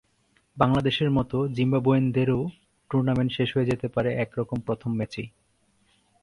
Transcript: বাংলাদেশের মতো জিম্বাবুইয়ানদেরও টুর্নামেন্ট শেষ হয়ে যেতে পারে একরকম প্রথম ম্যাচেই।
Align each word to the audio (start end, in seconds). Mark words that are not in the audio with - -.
বাংলাদেশের 0.57 1.09
মতো 1.11 1.37
জিম্বাবুইয়ানদেরও 1.47 2.39
টুর্নামেন্ট 2.91 3.31
শেষ 3.31 3.49
হয়ে 3.55 3.69
যেতে 3.71 3.87
পারে 3.87 4.09
একরকম 4.15 4.57
প্রথম 4.59 4.91
ম্যাচেই। 4.95 5.29